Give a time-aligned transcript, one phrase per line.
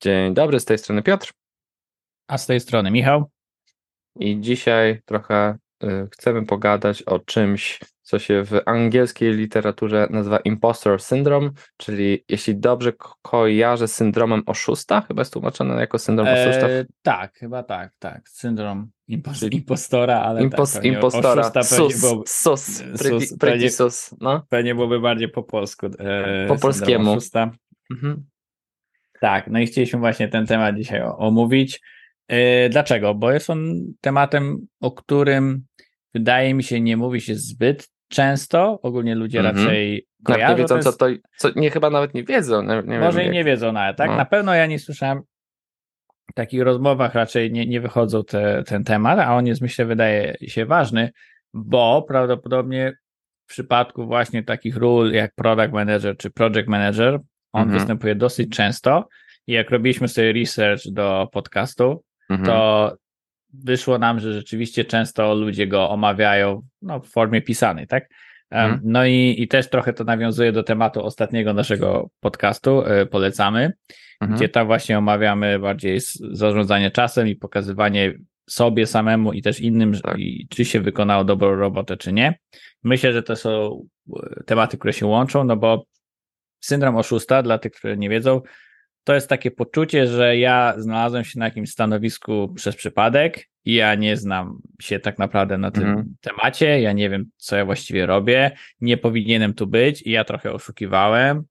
[0.00, 1.32] Dzień dobry, z tej strony Piotr.
[2.28, 3.30] A z tej strony Michał.
[4.20, 11.02] I dzisiaj trochę y, chcemy pogadać o czymś, co się w angielskiej literaturze nazywa impostor
[11.02, 16.68] syndrome, czyli jeśli dobrze kojarzę syndromem oszusta, chyba jest tłumaczone jako syndrom oszusta.
[16.68, 18.28] Eee, tak, chyba tak, tak.
[18.28, 22.82] Syndrom impos impostora, ale Impos tak, impostora, sus, byłoby, sus,
[23.40, 24.46] pretty, sus, no.
[24.48, 25.86] Pewnie byłoby bardziej po polsku.
[25.98, 27.18] E, po polskiemu.
[27.90, 28.26] Mhm.
[29.20, 31.80] Tak, no i chcieliśmy właśnie ten temat dzisiaj omówić.
[32.28, 33.14] E, dlaczego?
[33.14, 35.64] Bo jest on tematem, o którym
[36.14, 38.80] wydaje mi się nie mówi się zbyt często.
[38.82, 39.58] Ogólnie ludzie mm -hmm.
[39.58, 40.52] raczej kojarzą.
[40.52, 42.62] nie wiedzą, co to, co nie chyba nawet nie wiedzą.
[42.62, 44.10] Nie, nie może i nie wiedzą nawet, tak?
[44.10, 44.16] No.
[44.16, 45.22] Na pewno ja nie słyszałem
[46.30, 50.36] w takich rozmowach raczej nie, nie wychodzą te, ten temat, a on jest myślę wydaje
[50.46, 51.12] się ważny,
[51.54, 52.92] bo prawdopodobnie
[53.46, 57.20] w przypadku właśnie takich ról jak product manager czy project manager,
[57.56, 57.78] on mhm.
[57.78, 59.08] występuje dosyć często
[59.46, 62.46] i jak robiliśmy sobie research do podcastu, mhm.
[62.46, 62.96] to
[63.64, 68.08] wyszło nam, że rzeczywiście często ludzie go omawiają no, w formie pisanej, tak?
[68.50, 68.80] Mhm.
[68.84, 73.72] No i, i też trochę to nawiązuje do tematu ostatniego naszego podcastu, y, polecamy,
[74.20, 74.38] mhm.
[74.38, 75.98] gdzie tam właśnie omawiamy bardziej
[76.30, 78.14] zarządzanie czasem i pokazywanie
[78.48, 80.16] sobie samemu i też innym, tak.
[80.50, 82.38] czy się wykonało dobrą robotę, czy nie.
[82.84, 85.84] Myślę, że to są y, tematy, które się łączą, no bo
[86.60, 88.40] syndrom oszusta, dla tych, którzy nie wiedzą,
[89.04, 93.94] to jest takie poczucie, że ja znalazłem się na jakimś stanowisku przez przypadek i ja
[93.94, 96.14] nie znam się tak naprawdę na tym mhm.
[96.20, 100.52] temacie, ja nie wiem, co ja właściwie robię, nie powinienem tu być i ja trochę
[100.52, 101.44] oszukiwałem,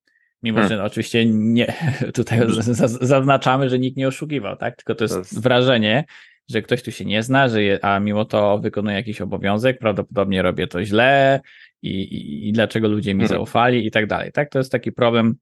[0.44, 0.78] mimo hmm.
[0.78, 1.74] że oczywiście nie,
[2.14, 2.40] tutaj
[2.86, 4.76] zaznaczamy, że nikt nie oszukiwał, tak?
[4.76, 5.42] Tylko to jest, to jest...
[5.42, 6.06] wrażenie,
[6.50, 10.42] że ktoś tu się nie zna, że je, a mimo to wykonuje jakiś obowiązek, prawdopodobnie
[10.42, 11.42] robię to źle
[11.86, 13.38] i, i, i dlaczego ludzie mi hmm.
[13.38, 14.50] zaufali i tak dalej, tak?
[14.50, 15.36] To jest taki problem,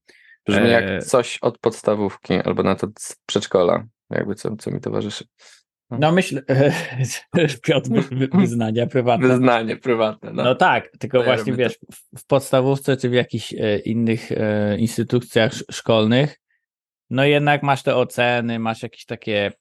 [0.46, 4.82] Brzmi jak e, coś od podstawówki albo na to z przedszkola, jakby co, co mi
[4.82, 5.26] towarzyszy.
[5.90, 6.42] No, no myślę,
[7.68, 7.90] Piotr,
[8.34, 9.28] wyznania prywatne.
[9.28, 10.34] Wyznanie prywatne.
[10.34, 11.86] No, no tak, tylko no właśnie wiesz, to.
[12.18, 16.40] w podstawówce czy w jakichś e, innych e, instytucjach szkolnych,
[17.10, 19.52] no jednak masz te oceny, masz jakieś takie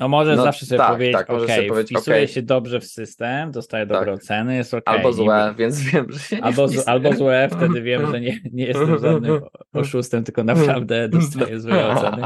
[0.00, 1.48] no możesz no, zawsze sobie tak, powiedzieć, tak, ok,
[1.84, 2.28] wpisuję okay.
[2.28, 4.22] się dobrze w system, dostaję dobre tak.
[4.22, 4.82] oceny, jest ok.
[4.86, 8.66] Albo złe, więc wiem, że się albo, z, albo złe, wtedy wiem, że nie, nie
[8.66, 9.40] jestem żadnym
[9.72, 12.22] oszustem, tylko naprawdę dostaję złe oceny.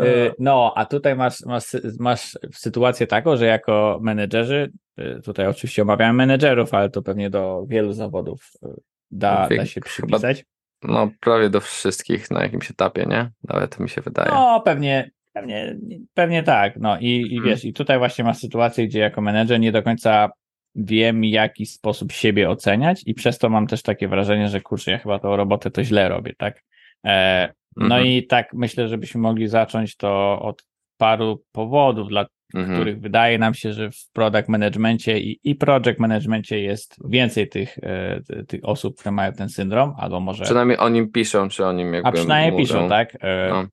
[0.00, 1.64] Y, no, a tutaj masz, masz,
[1.98, 7.64] masz sytuację taką, że jako menedżerzy, y, tutaj oczywiście omawiamy menedżerów, ale to pewnie do
[7.68, 8.68] wielu zawodów y,
[9.10, 10.44] da, da się przypisać.
[10.82, 13.30] no, prawie do wszystkich na jakimś etapie, nie?
[13.44, 14.30] Nawet mi się wydaje.
[14.30, 15.76] No, pewnie, Pewnie,
[16.14, 16.76] pewnie tak.
[16.76, 17.44] No i, i hmm.
[17.44, 20.30] wiesz, i tutaj właśnie masz sytuację, gdzie jako menedżer nie do końca
[20.74, 24.90] wiem, w jaki sposób siebie oceniać, i przez to mam też takie wrażenie, że kurczę,
[24.90, 26.62] ja chyba tą robotę to źle robię, tak?
[27.06, 28.06] E, no mhm.
[28.06, 30.64] i tak myślę, żebyśmy mogli zacząć to od
[30.96, 32.78] paru powodów, dla mhm.
[32.78, 37.78] których wydaje nam się, że w product managemencie i, i project managemencie jest więcej tych,
[37.78, 40.44] e, tych osób, które mają ten syndrom, albo może.
[40.44, 42.08] Przynajmniej o nim piszą, czy o nim jakby.
[42.08, 42.64] A przynajmniej mówią.
[42.64, 43.16] piszą, tak?
[43.20, 43.66] E, no.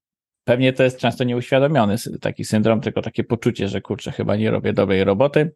[0.47, 4.73] Pewnie to jest często nieuświadomiony taki syndrom, tylko takie poczucie, że kurczę, chyba nie robię
[4.73, 5.51] dobrej roboty.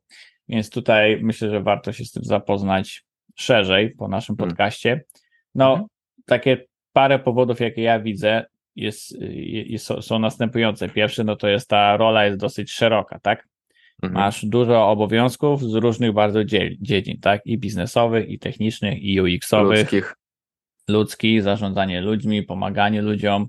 [0.50, 3.04] Więc tutaj myślę, że warto się z tym zapoznać
[3.36, 4.50] szerzej po naszym hmm.
[4.50, 5.04] podcaście.
[5.56, 5.88] No, mhm.
[6.26, 9.22] takie parę powodów, jakie ja widzę, jest,
[9.68, 10.90] jest, są następujące.
[10.90, 13.48] Pierwszy, no to jest ta rola jest dosyć szeroka, tak?
[14.04, 14.14] Mhm.
[14.14, 16.44] Masz dużo obowiązków z różnych bardzo
[16.80, 17.42] dziedzin, tak?
[17.46, 19.80] I biznesowych, i technicznych, i UX-owych.
[19.80, 20.16] Ludzkich.
[20.88, 23.48] Ludzkich, zarządzanie ludźmi, pomaganie ludziom.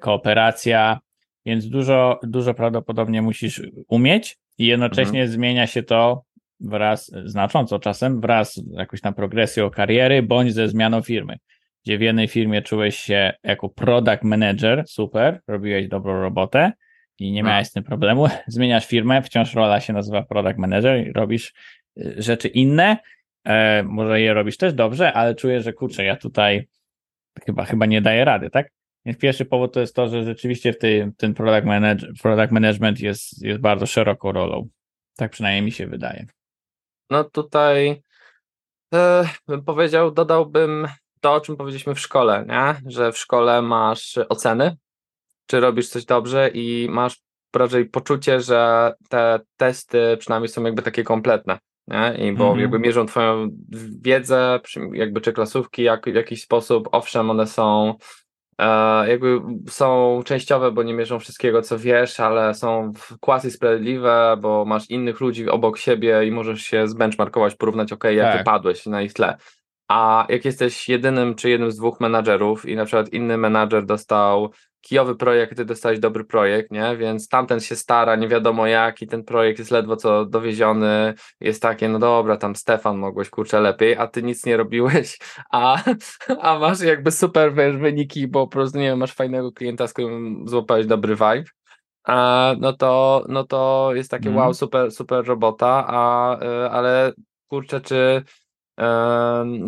[0.00, 0.98] Kooperacja,
[1.46, 5.28] więc dużo, dużo prawdopodobnie musisz umieć i jednocześnie mhm.
[5.28, 6.24] zmienia się to
[6.60, 11.36] wraz, znacząco czasem, wraz jakoś na progresją kariery, bądź ze zmianą firmy.
[11.84, 16.72] Gdzie w jednej firmie czułeś się jako product manager, super, robiłeś dobrą robotę
[17.18, 18.26] i nie miałeś z tym problemu.
[18.46, 21.52] Zmieniasz firmę, wciąż rola się nazywa product manager i robisz
[21.98, 22.96] y, rzeczy inne.
[23.44, 26.68] E, może je robisz też dobrze, ale czuję, że kurczę, ja tutaj
[27.46, 28.70] chyba, chyba nie daję rady, tak?
[29.06, 33.00] Więc pierwszy powód to jest to, że rzeczywiście w tej, ten product, manage, product management
[33.00, 34.68] jest, jest bardzo szeroką rolą.
[35.16, 36.26] Tak przynajmniej mi się wydaje.
[37.10, 38.02] No tutaj
[38.94, 40.88] e, bym powiedział, dodałbym
[41.20, 42.90] to, o czym powiedzieliśmy w szkole, nie?
[42.92, 44.76] że w szkole masz oceny,
[45.46, 47.20] czy robisz coś dobrze i masz
[47.56, 51.58] raczej poczucie, że te testy przynajmniej są jakby takie kompletne.
[51.88, 52.14] Nie?
[52.14, 52.60] I bo -hmm.
[52.60, 53.48] jakby mierzą twoją
[54.02, 54.60] wiedzę,
[54.92, 57.94] jakby czy klasówki jak, w jakiś sposób, owszem, one są
[59.06, 64.90] jakby są częściowe, bo nie mierzą wszystkiego, co wiesz, ale są quasi sprawiedliwe, bo masz
[64.90, 68.38] innych ludzi obok siebie i możesz się zbenchmarkować, porównać, ok, jak tak.
[68.38, 69.36] wypadłeś na ich tle.
[69.88, 74.50] A jak jesteś jedynym czy jednym z dwóch menadżerów i na przykład inny menadżer dostał
[74.82, 76.96] kijowy projekt, ty dostałeś dobry projekt, nie?
[76.96, 81.62] Więc tamten się stara, nie wiadomo jak i ten projekt jest ledwo co dowieziony, jest
[81.62, 85.18] takie, no dobra, tam Stefan mogłeś, kurczę, lepiej, a ty nic nie robiłeś,
[85.50, 85.82] a,
[86.40, 89.92] a masz jakby super wiesz, wyniki, bo po prostu, nie wiem, masz fajnego klienta, z
[89.92, 91.44] którym złapałeś dobry vibe,
[92.04, 94.44] a, no to, no to jest takie Mhm.
[94.44, 97.12] wow, super, super robota, a, y, ale
[97.48, 98.22] kurczę, czy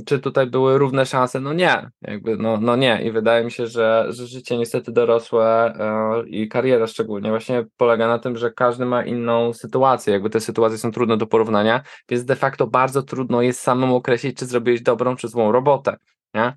[0.06, 1.40] czy tutaj były równe szanse?
[1.40, 5.74] No nie, jakby, no, no nie i wydaje mi się, że, że życie niestety dorosłe
[5.78, 10.40] e, i kariera szczególnie właśnie polega na tym, że każdy ma inną sytuację, jakby te
[10.40, 14.82] sytuacje są trudne do porównania, więc de facto bardzo trudno jest samemu określić, czy zrobiłeś
[14.82, 15.96] dobrą, czy złą robotę,
[16.34, 16.56] nie?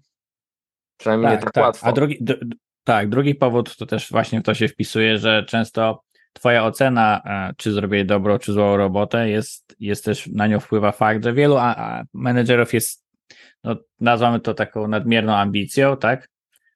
[0.98, 1.88] Przynajmniej nie tak, łatwo.
[1.88, 2.26] A drugi,
[2.84, 6.04] tak, drugi powód to też właśnie w to się wpisuje, że często
[6.38, 10.92] twoja ocena, e, czy zrobiłeś dobrą, czy złą robotę, jest, jest też na nią wpływa
[10.92, 13.06] fakt, że wielu a, a menedżerów jest,
[13.64, 16.30] no, nazwamy to taką nadmierną ambicją, tak?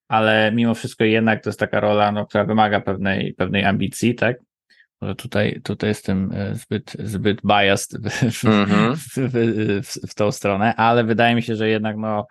[0.07, 4.37] Ale mimo wszystko jednak to jest taka rola, no, która wymaga pewnej, pewnej ambicji, tak?
[5.01, 7.91] Może tutaj, tutaj jestem e, zbyt, zbyt biased
[8.43, 8.95] Mhm.
[8.95, 9.31] w, w,
[9.87, 12.27] w, w tą stronę, ale wydaje mi się, że jednak no,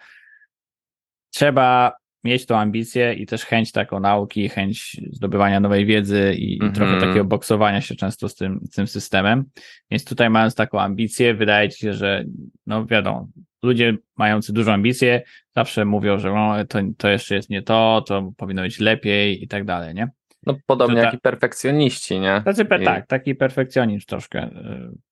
[1.31, 1.93] trzeba
[2.25, 6.72] mieć tą ambicję i też chęć taką nauki, chęć zdobywania nowej wiedzy i, i Mhm.
[6.72, 9.44] trochę takiego boksowania się często z tym, z tym systemem.
[9.90, 12.25] Więc tutaj mając taką ambicję, wydaje ci się, że
[12.67, 13.28] no wiadomo,
[13.62, 15.22] ludzie mający dużą ambicję
[15.56, 19.49] zawsze mówią, że no, to, to jeszcze jest nie to, to powinno być lepiej i
[19.49, 20.08] tak dalej, nie?
[20.46, 22.43] No podobnie ta- jak i perfekcjoniści, nie?
[22.44, 24.44] Tacy, pe- I- tak, taki perfekcjonizm troszkę.
[24.46, 25.11] y,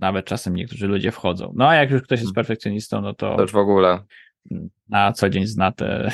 [0.00, 1.52] Nawet czasem niektórzy ludzie wchodzą.
[1.56, 2.34] No a jak już ktoś jest Mhm.
[2.34, 3.98] perfekcjonistą, no to To już w ogóle.
[4.88, 6.10] Na co dzień zna te,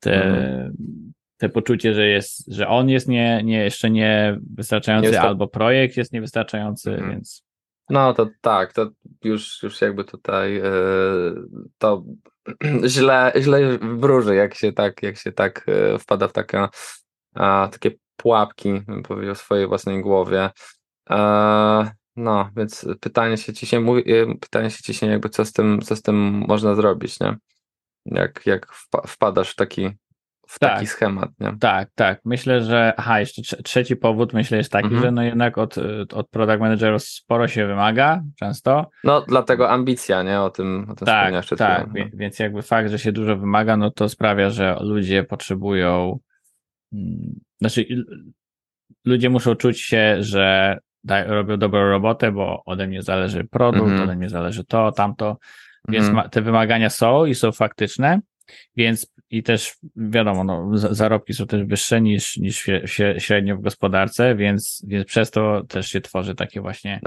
[0.00, 0.76] te, Mhm.
[1.36, 6.12] te poczucie, że jest, że on jest nie, nie jeszcze nie wystarczający, albo projekt jest
[6.12, 7.10] niewystarczający, Mhm.
[7.10, 7.44] więc
[7.90, 8.90] No to tak, to
[9.24, 10.62] już, już jakby tutaj e,
[11.78, 12.04] to
[12.86, 16.68] źle, źle wróży, jak się tak, jak się tak e, wpada w taka,
[17.34, 20.50] a, takie pułapki, bym powiedział, w swojej własnej głowie.
[21.10, 25.44] E, no, więc pytanie się ci się mówi, e, pytanie się ci się jakby co
[25.44, 26.16] z tym, co z tym
[26.48, 27.36] można zrobić, nie?
[28.06, 29.90] Jak, jak wpa- wpadasz w taki,
[30.48, 30.74] w Tak.
[30.74, 31.56] taki schemat, nie?
[31.60, 32.20] tak, tak.
[32.24, 35.02] Myślę, że aha, jeszcze trze- trzeci powód myślę jest taki, Mhm.
[35.02, 35.74] że no jednak od,
[36.14, 38.90] od product managerów sporo się wymaga często.
[39.04, 40.40] No, dlatego ambicja, nie?
[40.40, 42.10] O tym, o tym Tak, tak, chwilą, no.
[42.14, 46.18] więc jakby fakt, że się dużo wymaga, no to sprawia, że ludzie potrzebują,
[46.92, 47.86] mm, znaczy
[49.04, 54.02] ludzie muszą czuć się, że daj, robią dobrą robotę, bo ode mnie zależy produkt, Mhm.
[54.02, 55.36] ode mnie zależy to, tamto,
[55.88, 56.16] więc Mhm.
[56.24, 58.20] ma, te wymagania są i są faktyczne,
[58.76, 63.56] więc i też wiadomo, no, za- zarobki są też wyższe niż, niż śre- śre- średnio
[63.56, 67.00] w gospodarce, więc, więc przez to też się tworzy takie właśnie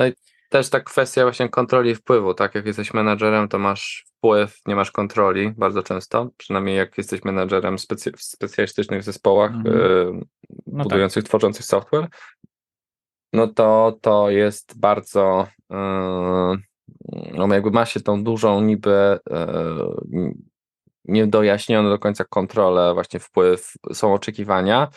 [0.49, 2.55] też ta kwestia właśnie kontroli i wpływu, tak?
[2.55, 7.75] Jak jesteś menadżerem, to masz wpływ, nie masz kontroli bardzo często, przynajmniej jak jesteś menadżerem
[7.75, 9.55] specy- w specjalistycznych zespołach y,
[10.67, 12.07] No budujących, tworzących software,
[13.35, 15.47] no to to jest bardzo
[17.33, 20.33] no jakby ma się tą dużą niby y,
[21.05, 24.87] niedojaśnioną do końca kontrolę, właśnie wpływ, są oczekiwania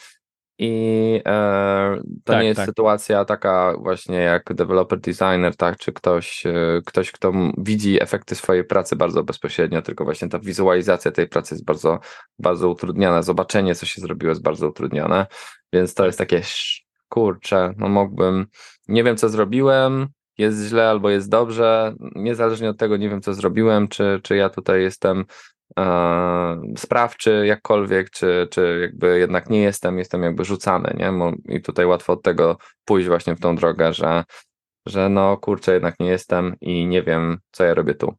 [0.59, 2.67] i e, to Tak, nie jest tak.
[2.67, 8.65] sytuacja taka właśnie jak developer designer, tak, czy ktoś, e, ktoś, kto widzi efekty swojej
[8.65, 11.99] pracy bardzo bezpośrednio, tylko właśnie ta wizualizacja tej pracy jest bardzo,
[12.39, 15.27] bardzo utrudniona, zobaczenie, co się zrobiło jest bardzo utrudnione,
[15.73, 16.43] więc to jest takie,
[17.09, 18.47] kurczę, no mógłbym,
[18.89, 23.35] nie wiem, co zrobiłem, jest źle albo jest dobrze, niezależnie od tego nie wiem, co
[23.35, 25.25] zrobiłem, czy, czy ja tutaj jestem
[25.79, 31.13] e, sprawczy jakkolwiek, czy, czy jakby jednak nie jestem, jestem jakby rzucany, nie?
[31.57, 34.25] I tutaj łatwo od tego pójść właśnie w tą drogę, że,
[34.87, 38.15] że no kurczę, jednak nie jestem i nie wiem, co ja robię tu.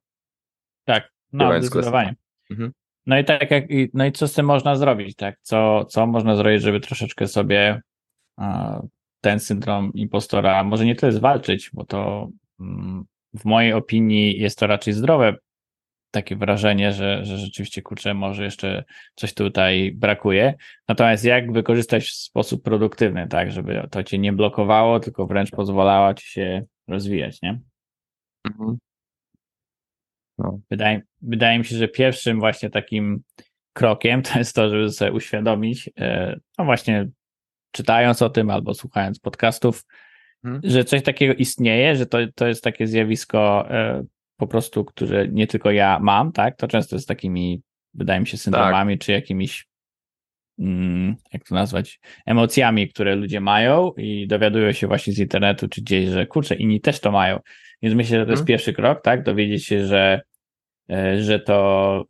[0.85, 2.15] Tak, no zdecydowanie.
[2.51, 2.71] Mhm.
[3.05, 5.35] No i tak jak, no i co z tym można zrobić, tak?
[5.41, 7.81] Co, co można zrobić, żeby troszeczkę sobie
[9.21, 12.29] ten syndrom impostora, może nie tyle zwalczyć, bo to
[12.59, 15.35] mm, w mojej opinii jest to raczej zdrowe
[16.11, 18.83] takie wrażenie, że, że rzeczywiście kurczę, może jeszcze
[19.15, 20.53] coś tutaj brakuje.
[20.87, 26.13] Natomiast jak wykorzystać w sposób produktywny, tak, żeby to cię nie blokowało, tylko wręcz pozwalało
[26.13, 27.59] ci się rozwijać, nie?
[28.47, 28.77] Mhm.
[30.37, 30.59] No.
[30.71, 33.23] Wydaje, wydaje mi się, że pierwszym właśnie takim
[33.73, 37.09] krokiem to jest to, żeby sobie uświadomić, e, no właśnie
[37.71, 39.85] czytając o tym albo słuchając podcastów,
[40.43, 40.61] Mhm.
[40.63, 44.03] że coś takiego istnieje, że to, to jest takie zjawisko e,
[44.37, 46.57] po prostu, które nie tylko ja mam, tak?
[46.57, 47.61] To często jest takimi,
[47.93, 49.67] wydaje mi się, syndromami, czy jakimiś,
[50.59, 55.81] mm, jak to nazwać, emocjami, które ludzie mają i dowiadują się właśnie z internetu czy
[55.81, 57.39] gdzieś, że kurczę, inni też to mają.
[57.81, 58.47] Więc myślę, że to jest Mhm.
[58.47, 59.23] pierwszy krok, tak?
[59.23, 60.21] Dowiedzieć się, że
[61.19, 62.05] że to,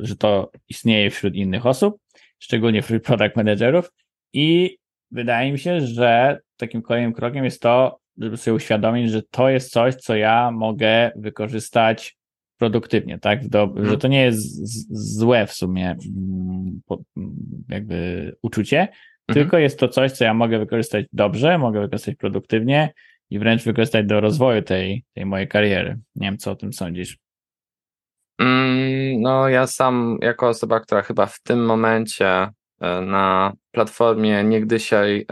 [0.00, 1.96] że to istnieje wśród innych osób,
[2.38, 3.92] szczególnie wśród product managerów
[4.32, 4.78] i
[5.12, 9.70] wydaje mi się, że takim kolejnym krokiem jest to, żeby sobie uświadomić, że to jest
[9.70, 12.16] coś, co ja mogę wykorzystać
[12.58, 13.48] produktywnie, tak?
[13.48, 13.86] Do, hmm.
[13.86, 14.66] Że to nie jest
[15.18, 16.80] złe w sumie mm,
[17.68, 18.94] jakby uczucie, hmm.
[19.34, 22.92] tylko jest to coś, co ja mogę wykorzystać dobrze, mogę wykorzystać produktywnie
[23.30, 25.98] i wręcz wykorzystać do rozwoju tej, tej mojej kariery.
[26.14, 27.18] Nie wiem, co o tym sądzisz.
[28.38, 32.48] Mm, no, ja sam, jako osoba, która chyba w tym momencie
[33.06, 35.24] na platformie niegdyś, e,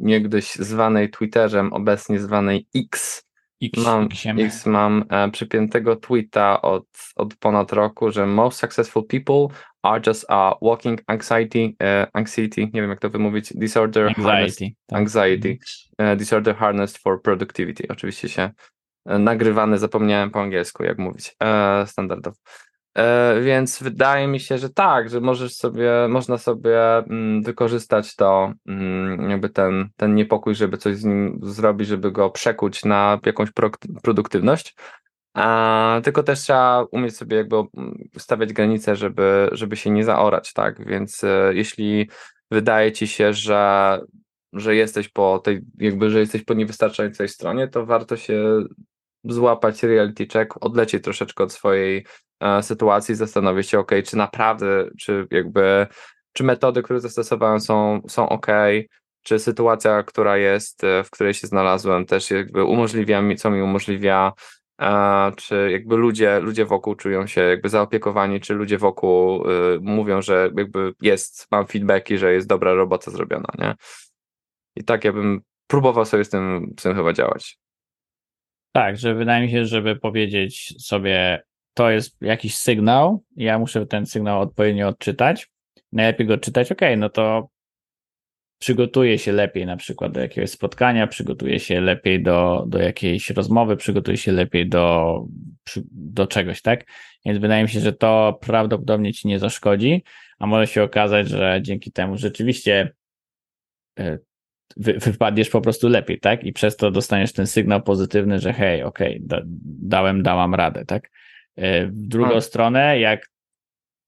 [0.00, 3.26] niegdyś zwanej Twitterem, obecnie zwanej X,
[3.62, 9.46] X, mam, X mam e, przypiętego tweeta od, od ponad roku, że most successful people
[9.82, 14.68] are just a walking anxiety, e, anxiety, nie wiem jak to wymówić, disorder anxiety, harnessed,
[14.86, 14.98] tak.
[14.98, 15.58] anxiety
[15.98, 17.88] e, disorder harnessed for productivity.
[17.88, 18.50] Oczywiście się
[19.06, 22.36] e, nagrywany, zapomniałem po angielsku jak mówić, e, standardowo.
[22.96, 28.52] E, więc wydaje mi się, że tak, że możesz sobie, można sobie mm, wykorzystać to,
[28.66, 33.48] mm, jakby ten, ten niepokój, żeby coś z nim zrobić, żeby go przekuć na jakąś
[34.02, 34.74] produktywność.
[35.34, 37.56] A, tylko też trzeba umieć sobie jakby
[38.18, 40.86] stawiać granice, żeby, żeby się nie zaorać, tak?
[40.86, 42.10] Więc e, jeśli
[42.50, 44.00] wydaje ci się, że,
[44.52, 48.64] że jesteś po tej, jakby, że jesteś po niewystarczającej stronie, to warto się
[49.28, 52.06] złapać reality check, odlecieć troszeczkę od swojej
[52.40, 55.86] e, sytuacji, zastanowić się, ok, czy naprawdę, czy jakby,
[56.32, 58.46] czy metody, które zastosowałem są, są ok,
[59.22, 63.62] czy sytuacja, która jest, e, w której się znalazłem, też jakby umożliwia mi, co mi
[63.62, 64.32] umożliwia,
[64.80, 70.22] e, czy jakby ludzie, ludzie wokół czują się jakby zaopiekowani, czy ludzie wokół y, mówią,
[70.22, 73.74] że jakby jest, mam feedbacki, że jest dobra robota zrobiona, nie?
[74.76, 77.58] I tak ja bym próbował sobie z tym, z tym chyba działać.
[78.76, 81.42] Tak, że wydaje mi się, żeby powiedzieć sobie,
[81.74, 85.48] to jest jakiś sygnał, ja muszę ten sygnał odpowiednio odczytać.
[85.92, 87.48] Najlepiej go odczytać, ok, no to
[88.58, 93.76] przygotuję się lepiej na przykład do jakiegoś spotkania, przygotuję się lepiej do, do jakiejś rozmowy,
[93.76, 95.24] przygotuję się lepiej do,
[95.92, 96.84] do czegoś, tak?
[97.24, 100.04] Więc wydaje mi się, że to prawdopodobnie ci nie zaszkodzi,
[100.38, 102.94] a może się okazać, że dzięki temu rzeczywiście
[103.98, 104.18] e,
[104.76, 106.44] wy, wypadniesz po prostu lepiej, tak?
[106.44, 110.84] I przez to dostaniesz ten sygnał pozytywny, że hej, okej, okay, da, dałem, dałam radę,
[110.84, 111.10] tak?
[111.56, 112.42] E, w drugą hmm.
[112.42, 113.30] stronę, jak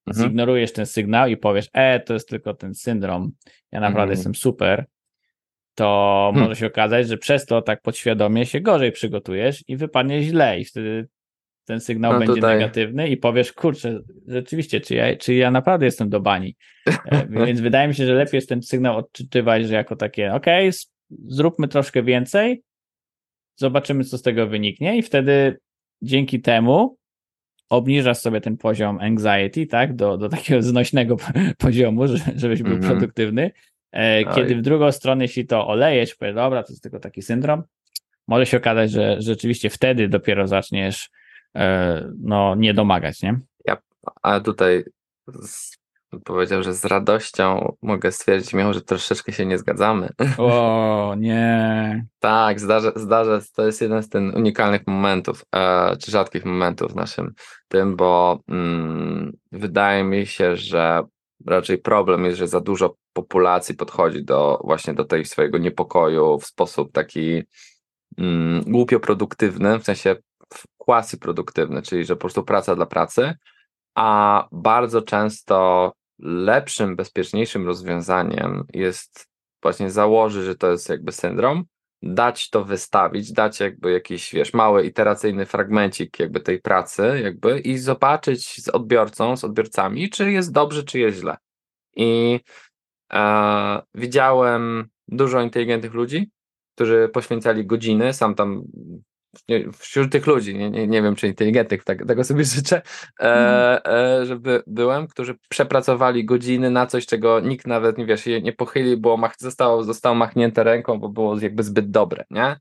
[0.06, 0.28] mhm.
[0.28, 3.32] zignorujesz ten sygnał i powiesz, e, to jest tylko ten syndrom,
[3.72, 4.18] ja naprawdę mhm.
[4.18, 4.84] jestem super,
[5.75, 6.48] to hmm.
[6.48, 10.64] może się okazać, że przez to tak podświadomie się gorzej przygotujesz i wypadnie źle i
[10.64, 11.08] wtedy
[11.68, 12.58] ten sygnał no będzie tutaj.
[12.58, 16.56] negatywny i powiesz, kurczę, rzeczywiście, czy ja, czy ja naprawdę jestem do bani.
[16.87, 20.46] E, więc wydaje mi się, że lepiej jest ten sygnał odczytywać, że jako takie, ok,
[21.10, 22.62] zróbmy troszkę więcej,
[23.56, 25.58] zobaczymy, co z tego wyniknie i wtedy
[26.02, 26.96] dzięki temu
[27.68, 31.16] obniżasz sobie ten poziom anxiety, tak, do, do takiego znośnego
[31.58, 32.02] poziomu,
[32.37, 32.87] żebyś był mm -hmm.
[32.87, 33.50] produktywny.
[33.92, 37.62] E, kiedy w drugą stronę, jeśli to olejesz, powiesz, dobra, to jest tylko taki syndrom,
[38.28, 41.10] może się okazać, że rzeczywiście wtedy dopiero zaczniesz
[42.18, 43.40] no, nie domagać, nie?
[43.64, 43.76] Ja,
[44.22, 44.84] a tutaj
[45.26, 45.78] z,
[46.24, 50.08] powiedział, że z radością mogę stwierdzić, mimo że troszeczkę się nie zgadzamy.
[50.38, 52.06] O, nie.
[52.18, 56.96] tak, zdarza, zdarza, to jest jeden z tych unikalnych momentów, e, czy rzadkich momentów w
[56.96, 57.34] naszym
[57.68, 61.02] tym, bo mm, wydaje mi się, że
[61.46, 66.46] raczej problem jest, że za dużo populacji podchodzi do właśnie do tej swojego niepokoju w
[66.46, 67.42] sposób taki
[68.18, 70.16] mm, głupio produktywny, w sensie
[70.78, 73.34] quasi produktywny, czyli że po prostu praca dla pracy,
[73.94, 79.28] a bardzo często lepszym, bezpieczniejszym rozwiązaniem jest
[79.62, 81.64] właśnie założyć, że to jest jakby syndrom,
[82.02, 87.78] dać to wystawić, dać jakby jakiś, wiesz, mały iteracyjny fragmencik jakby tej pracy jakby i
[87.78, 91.36] zobaczyć z odbiorcą, z odbiorcami, czy jest dobrze, czy jest źle.
[91.96, 92.40] I
[93.12, 96.30] e, widziałem dużo inteligentnych ludzi,
[96.74, 98.62] którzy poświęcali godziny, sam tam
[99.78, 102.82] wśród tych ludzi, nie, nie, nie wiem czy inteligentnych, tak, tego sobie życzę,
[103.20, 103.97] e, mhm.
[104.23, 108.99] e, żeby byłem, którzy przepracowali godziny na coś, czego nikt nawet nie wiesz, nie pochylił,
[108.99, 112.56] bo mach, zostało, zostało machnięte ręką, bo było jakby zbyt dobre, nie?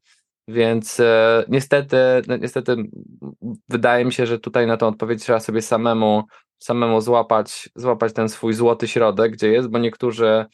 [0.48, 1.98] Więc e, niestety,
[2.28, 2.76] no, niestety
[3.70, 6.24] wydaje mi się, że tutaj na tą odpowiedź trzeba sobie samemu,
[6.60, 10.46] samemu złapać, złapać ten swój złoty środek, gdzie jest, bo niektórzy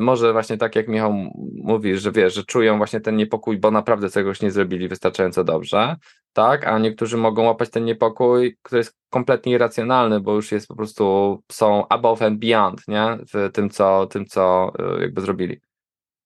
[0.00, 1.12] może właśnie tak jak Michał
[1.54, 5.96] mówi, że wiesz, że czują właśnie ten niepokój, bo naprawdę czegoś nie zrobili wystarczająco dobrze,
[6.32, 10.76] tak, a niektórzy mogą łapać ten niepokój, który jest kompletnie irracjonalny, bo już jest po
[10.76, 15.60] prostu, są above and beyond, nie, w tym co, tym co e, jakby zrobili.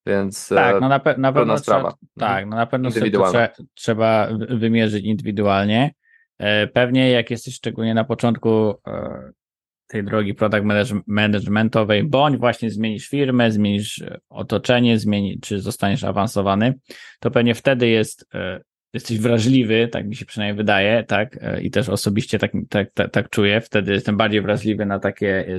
[0.07, 1.91] Więc e, tak, no na, pe na pewno sprawa.
[1.91, 5.95] Trzeba, tak, no na pewno trzeba, trzeba wymierzyć indywidualnie.
[6.39, 9.33] E, pewnie jak jesteś szczególnie na początku e,
[9.87, 10.65] tej drogi product
[11.07, 16.75] managementowej, bądź właśnie zmienisz firmę, zmienisz otoczenie, zmieni, czy zostaniesz awansowany,
[17.21, 18.27] to pewnie wtedy jest
[18.95, 23.31] jesteś wrażliwy, tak mi się przynajmniej wydaje, tak, i też osobiście tak, tak, tak, tak
[23.31, 25.59] czuję, wtedy jestem bardziej wrażliwy na takie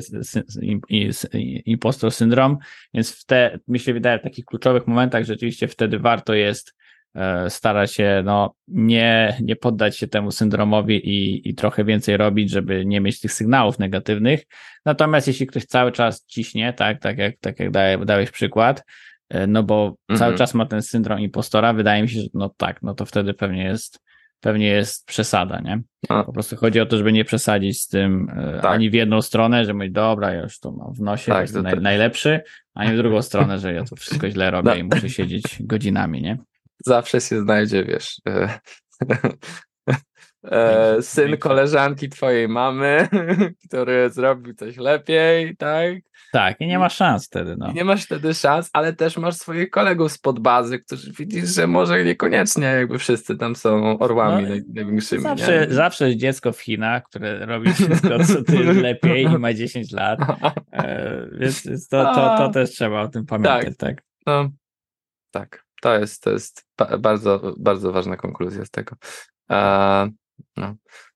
[1.65, 2.58] impostor syndrom,
[2.94, 6.75] więc w te, mi się wydaje, w takich kluczowych momentach rzeczywiście wtedy warto jest
[7.16, 12.50] e, starać się no, nie, nie poddać się temu syndromowi i, i trochę więcej robić,
[12.50, 14.44] żeby nie mieć tych sygnałów negatywnych.
[14.86, 17.72] Natomiast jeśli ktoś cały czas ciśnie, tak, tak jak, tak jak
[18.06, 18.84] dałeś przykład,
[19.30, 20.20] E, no bo mhm.
[20.20, 23.34] cały czas ma ten syndrom impostora, wydaje mi się, że no tak, no to wtedy
[23.34, 24.06] pewnie jest
[24.40, 25.82] pewnie jest przesada, nie?
[26.10, 26.24] A.
[26.24, 28.72] Po prostu chodzi o to, żeby nie przesadzić z tym e, tak.
[28.72, 31.62] ani w jedną stronę, że mówić, dobra, ja już to mam w nosie, tak, to
[31.62, 32.42] naj, najlepszy,
[32.74, 34.76] ani w drugą stronę, że ja to wszystko źle robię no.
[34.76, 36.38] i muszę siedzieć godzinami, nie?
[36.86, 38.60] Zawsze się znajdzie, wiesz, e,
[40.51, 43.08] e, syn koleżanki twojej mamy,
[43.67, 45.96] który zrobił coś lepiej, tak?
[46.32, 47.55] Tak, i nie masz szans wtedy.
[47.58, 47.72] No.
[47.72, 52.03] nie masz wtedy szans, ale też masz swoich kolegów spod bazy, którzy widzisz, że może
[52.03, 55.22] niekoniecznie jakby wszyscy tam są orłami no, największymi.
[55.22, 59.91] Zawsze, zawsze jest dziecko w Chinach, które robi wszystko, co ty lepiej i ma 10
[59.91, 60.20] lat.
[60.72, 63.96] E, więc to, to, to też trzeba o tym pamiętać, tak?
[63.96, 64.50] Tak, no,
[65.32, 65.65] tak.
[65.86, 66.65] To jest, to jest
[67.00, 68.96] bardzo, bardzo ważna konkluzja z tego.
[69.50, 70.10] E,
[70.58, 70.75] no.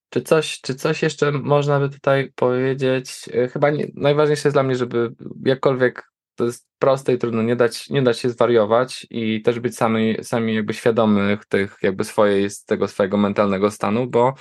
[0.09, 3.29] Czy coś, czy coś jeszcze można by tutaj powiedzieć?
[3.33, 5.11] E, chyba nie, najważniejsze jest dla mnie, żeby
[5.45, 9.77] jakkolwiek to jest proste i trudno, nie dać, nie dać się zwariować i też być
[9.77, 14.33] sami, sami jakby świadomych tych jakby swojej, tego swojego mentalnego stanu, bo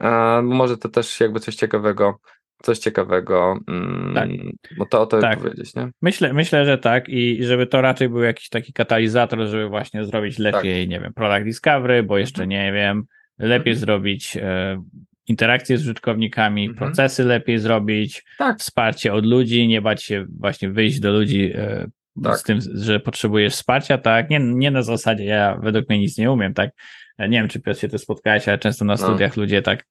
[0.00, 2.18] e, może to też jakby coś ciekawego
[2.62, 4.28] coś ciekawego, mm, tak.
[4.78, 5.38] bo to o to tak.
[5.38, 5.88] powiedzieć, nie?
[6.02, 10.38] Myślę, myślę, że tak i żeby to raczej był jakiś taki katalizator, żeby właśnie zrobić
[10.38, 10.90] lepiej, tak.
[10.90, 12.50] nie wiem, product discovery, bo jeszcze mhm.
[12.50, 13.04] nie wiem,
[13.38, 13.76] lepiej mhm.
[13.76, 14.82] zrobić e,
[15.26, 16.78] interakcje z użytkownikami, mhm.
[16.78, 18.58] procesy lepiej zrobić, tak.
[18.58, 21.86] wsparcie od ludzi, nie bać się właśnie wyjść do ludzi e,
[22.22, 22.38] tak.
[22.38, 24.30] z tym, że potrzebujesz wsparcia, tak?
[24.30, 26.70] Nie, nie na zasadzie, ja według mnie nic nie umiem, tak?
[27.18, 28.96] Nie wiem, czy Piotr się to spotkałeś, ale często na no.
[28.96, 29.42] studiach no.
[29.42, 29.84] ludzie tak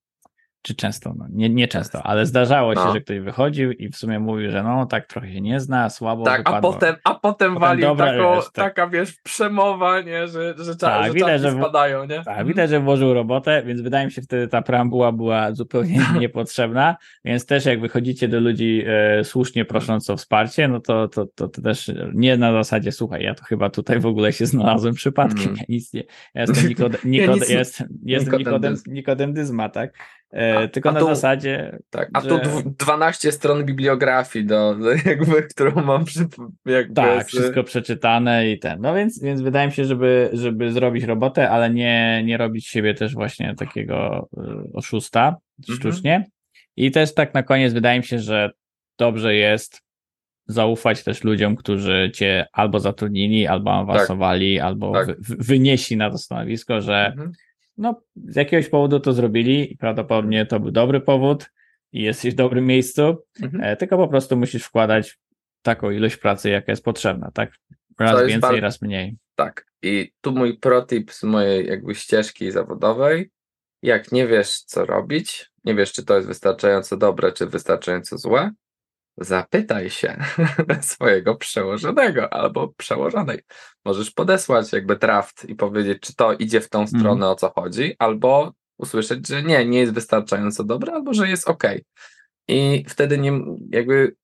[0.62, 2.94] czy często, no, nie, nie często, ale zdarzało się, no.
[2.94, 6.26] że ktoś wychodził i w sumie mówił, że no tak trochę się nie zna, słabo
[6.26, 6.70] Tak, wypadło.
[6.70, 8.54] a potem, a potem, potem wali dobra, taką, wiesz, tak.
[8.54, 12.16] taka, wiesz, przemowa, nie, że, że, tak, że widać, że spadają, nie?
[12.16, 12.48] Tak, mhm.
[12.48, 16.96] widać, że włożył robotę, więc wydaje mi się wtedy ta preambuła była zupełnie niepotrzebna,
[17.26, 21.48] więc też jak wychodzicie do ludzi e, słusznie prosząc o wsparcie, no to, to, to,
[21.48, 25.44] to, też nie na zasadzie, słuchaj, ja to chyba tutaj w ogóle się znalazłem przypadkiem,
[25.44, 25.56] mm.
[25.56, 29.94] ja nic nie, ja jestem Nikodem, Nikode, ja nic, ja jestem Nikodem, Nikodem Dyzma, tak?
[30.34, 31.80] E, a, tylko a na tu, zasadzie.
[31.90, 32.30] Tak, a że...
[32.30, 36.28] tu 12 stron bibliografii, do, do, jakby, którą mam przy,
[36.66, 37.28] jakby Tak, z...
[37.28, 38.82] wszystko przeczytane i ten.
[38.82, 42.94] No więc, więc wydaje mi się, żeby, żeby zrobić robotę, ale nie, nie robić siebie
[42.94, 45.80] też właśnie takiego y, oszusta mhm.
[45.80, 46.16] sztucznie.
[46.16, 46.32] Mhm.
[46.78, 48.52] I też tak na koniec wydaje mi się, że
[49.00, 49.82] dobrze jest
[50.48, 54.66] zaufać też ludziom, którzy cię albo zatrudnili, albo awansowali, tak.
[54.66, 55.08] albo tak.
[55.08, 57.06] Wy, wynieśli na to stanowisko, że.
[57.06, 57.32] Mhm
[57.80, 61.52] no, z jakiegoś powodu to zrobili prawdopodobnie to był dobry powód
[61.92, 63.64] i jesteś w dobrym miejscu, mhm.
[63.64, 65.20] E, tylko po prostu musisz wkładać
[65.62, 67.52] taką ilość pracy, jaka jest potrzebna, tak?
[68.00, 68.62] Raz więcej, bardzo...
[68.62, 69.18] raz mniej.
[69.36, 69.66] Tak.
[69.82, 73.32] I tu mój protip z mojej jakby ścieżki zawodowej.
[73.82, 78.52] Jak nie wiesz, co robić, nie wiesz, czy to jest wystarczająco dobre, czy wystarczająco złe,
[79.22, 80.24] zapytaj się
[80.82, 83.40] swojego przełożonego albo przełożonej.
[83.86, 87.00] Możesz podesłać jakby draft i powiedzieć, czy to idzie w tą mhm.
[87.00, 87.30] stronę, mm.
[87.30, 91.64] o co chodzi, albo usłyszeć, że nie, nie jest wystarczająco dobre, albo że jest ok.
[92.48, 94.16] I wtedy nie, jakby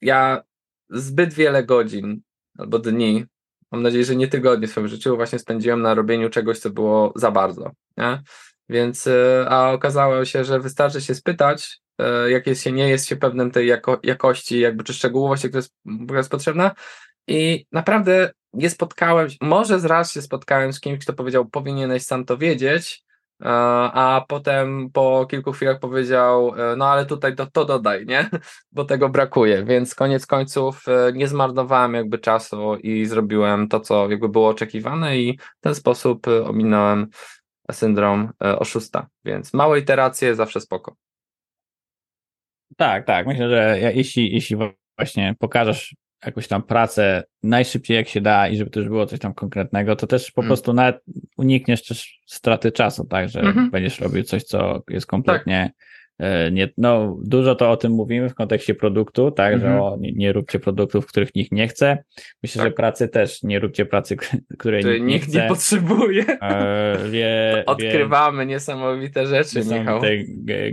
[0.00, 0.42] ja
[0.90, 2.20] zbyt wiele godzin
[2.58, 3.24] albo dni,
[3.72, 7.12] mam nadzieję, że nie tygodnie w swoim życiu właśnie spędziłem na robieniu czegoś, co było
[7.16, 7.70] za bardzo.
[7.96, 8.22] Nie?
[8.68, 11.89] Więc, y, a okazało się, że wystarczy się spytać, E,
[12.28, 15.74] jak jest się, nie jest się pewnym tej jako, jakości, jakby czy szczegółowości, która jest,
[16.04, 16.70] która jest potrzebna.
[17.28, 22.38] I naprawdę nie spotkałem, może zraz się spotkałem z kimś, kto powiedział, powinieneś sam to
[22.38, 23.04] wiedzieć,
[23.42, 23.46] e,
[23.92, 28.30] a potem po kilku chwilach powiedział, e, no ale tutaj to, to dodaj, nie?
[28.72, 30.84] Bo tego brakuje, więc koniec końców
[31.14, 36.26] nie zmarnowałem jakby czasu i zrobiłem to, co jakby było oczekiwane i w ten sposób
[36.44, 37.06] ominąłem
[37.72, 40.96] syndrom oszusta, więc małe iteracje zawsze spoko.
[42.76, 43.26] Tak, tak.
[43.26, 44.56] Myślę, że jeśli, jeśli
[44.98, 49.34] właśnie pokażesz jakąś tam pracę najszybciej jak się da i żeby już było coś tam
[49.34, 50.48] konkretnego, to też po mm.
[50.48, 51.04] prostu nawet
[51.36, 53.70] unikniesz też straty czasu, tak, że mm -hmm.
[53.70, 55.70] będziesz robił coś, co jest kompletnie e,
[56.52, 59.72] nie, no, dużo to o tym mówimy w kontekście produktu, tak, Mhm.
[59.72, 62.04] że o, nie, nie róbcie produktów, których nikt nie chce.
[62.42, 62.70] Myślę, Tak.
[62.70, 64.16] że pracy też nie róbcie pracy,
[64.58, 65.42] której Który nikt nie nikt chce.
[65.42, 66.24] nie potrzebuje.
[66.42, 67.30] E, wie,
[67.66, 70.00] Odkrywamy niesamowite rzeczy, wie, Michał.
[70.00, 70.24] g-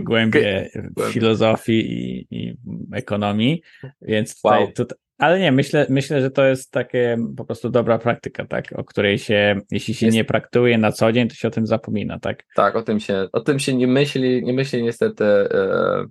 [0.74, 1.12] Głębie.
[1.12, 2.56] filozofii i, i
[2.92, 3.62] ekonomii,
[4.02, 4.72] więc tutaj, Wow.
[4.72, 8.84] tutaj, ale nie, myślę, myślę, że to jest takie po prostu dobra praktyka, tak, o
[8.84, 12.18] której się, jeśli się Jest- nie praktykuje na co dzień, to się o tym zapomina,
[12.18, 12.44] tak?
[12.54, 16.04] Tak, o tym się, o tym się nie myśli, nie myśli niestety, e,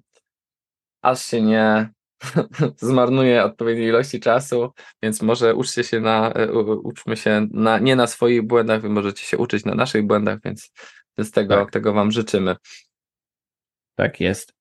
[1.01, 1.89] aż się nie
[2.77, 4.71] zmarnuje odpowiedniej ilości czasu,
[5.03, 9.23] więc może uczcie się na, u- uczmy się na, nie na swoich błędach, wy możecie
[9.25, 10.71] się uczyć na naszych błędach, więc,
[11.17, 11.71] więc tego, Tak.
[11.71, 12.55] tego wam życzymy.
[13.95, 14.56] Tak jest.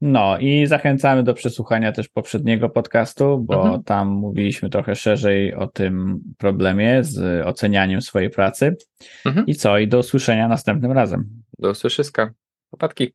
[0.00, 3.82] No i zachęcamy do przesłuchania też poprzedniego podcastu, bo Mhm.
[3.82, 8.76] tam mówiliśmy trochę szerzej o tym problemie z ocenianiem swojej pracy.
[9.26, 9.46] Mhm.
[9.46, 9.78] I co?
[9.78, 11.42] I do usłyszenia następnym razem.
[11.58, 12.30] Do usłyszyska.
[12.70, 13.12] Popadki.